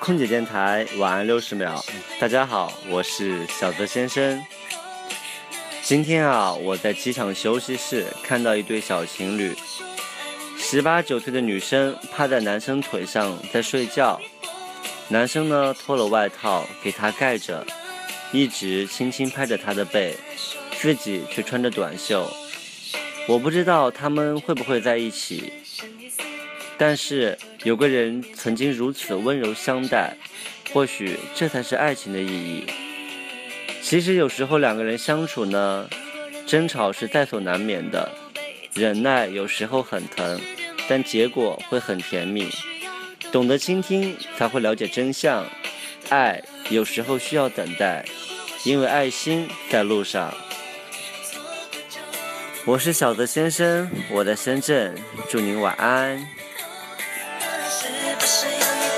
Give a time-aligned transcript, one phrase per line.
[0.00, 1.84] 空姐电台晚安六十秒，
[2.18, 4.42] 大家好，我是小泽先生。
[5.82, 9.54] 今天啊，我在机场休息室看到一对小情侣，
[10.56, 14.18] 十八九岁的女生趴在男生腿上在睡觉，
[15.08, 17.64] 男生呢脱了外套给她盖着，
[18.32, 20.16] 一直轻轻拍着她的背，
[20.80, 22.26] 自己却穿着短袖。
[23.28, 25.52] 我不知道他们会不会在一起，
[26.80, 30.16] 但是有个人曾经如此温柔相待，
[30.72, 32.64] 或许这才是爱情的意义。
[33.82, 35.86] 其实有时候两个人相处呢，
[36.46, 38.10] 争吵是在所难免的，
[38.72, 40.40] 忍耐有时候很疼，
[40.88, 42.48] 但结果会很甜蜜。
[43.30, 45.44] 懂得倾听，才会了解真相。
[46.08, 48.06] 爱有时候需要等待，
[48.64, 50.32] 因为爱心在路上。
[52.64, 54.94] 我是小泽先生，我在深圳，
[55.28, 56.26] 祝您晚安。
[57.82, 58.89] 是不是有你？